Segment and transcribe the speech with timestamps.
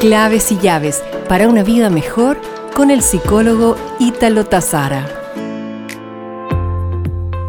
[0.00, 2.40] Claves y llaves para una vida mejor
[2.74, 5.06] con el psicólogo Ítalo Tazara.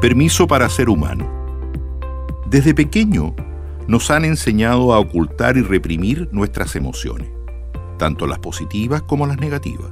[0.01, 1.31] Permiso para ser humano.
[2.45, 3.33] Desde pequeño
[3.87, 7.29] nos han enseñado a ocultar y reprimir nuestras emociones,
[7.97, 9.91] tanto las positivas como las negativas.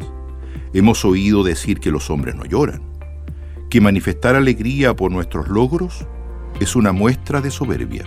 [0.74, 2.82] Hemos oído decir que los hombres no lloran,
[3.70, 6.06] que manifestar alegría por nuestros logros
[6.60, 8.04] es una muestra de soberbia,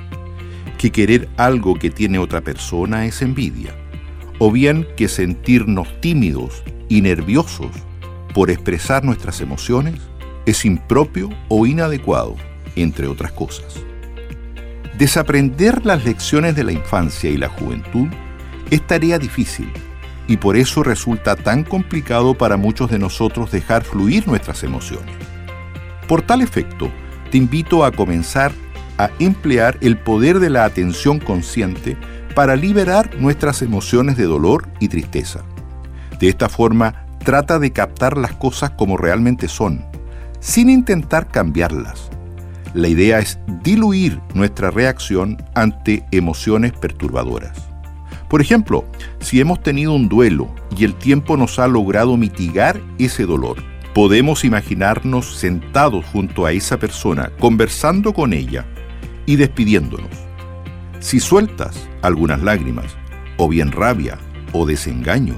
[0.77, 3.82] que querer algo que tiene otra persona es envidia
[4.39, 7.71] o bien que sentirnos tímidos y nerviosos
[8.35, 9.95] por expresar nuestras emociones
[10.47, 12.37] es impropio o inadecuado,
[12.77, 13.81] entre otras cosas.
[14.99, 18.09] Desaprender las lecciones de la infancia y la juventud
[18.71, 19.71] es tarea difícil
[20.29, 25.15] y por eso resulta tan complicado para muchos de nosotros dejar fluir nuestras emociones.
[26.07, 26.91] Por tal efecto,
[27.31, 28.53] te invito a comenzar
[28.99, 31.97] a emplear el poder de la atención consciente
[32.35, 35.41] para liberar nuestras emociones de dolor y tristeza.
[36.19, 39.85] De esta forma, trata de captar las cosas como realmente son,
[40.41, 42.11] sin intentar cambiarlas.
[42.75, 47.59] La idea es diluir nuestra reacción ante emociones perturbadoras.
[48.29, 48.85] Por ejemplo,
[49.21, 53.63] si hemos tenido un duelo y el tiempo nos ha logrado mitigar ese dolor,
[53.93, 58.65] podemos imaginarnos sentados junto a esa persona, conversando con ella
[59.27, 60.32] y despidiéndonos.
[61.03, 62.97] Si sueltas algunas lágrimas,
[63.37, 64.19] o bien rabia
[64.53, 65.35] o desengaño,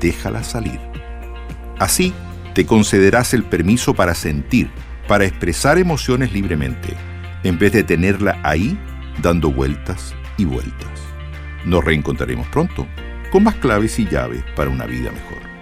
[0.00, 0.78] déjalas salir.
[1.78, 2.12] Así
[2.54, 4.70] te concederás el permiso para sentir,
[5.08, 6.94] para expresar emociones libremente,
[7.42, 8.78] en vez de tenerla ahí
[9.22, 11.00] dando vueltas y vueltas.
[11.64, 12.86] Nos reencontraremos pronto
[13.32, 15.55] con más claves y llaves para una vida mejor.